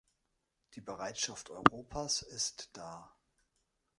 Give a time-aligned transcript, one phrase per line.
[0.73, 3.13] Die Bereitschaft Europas ist da.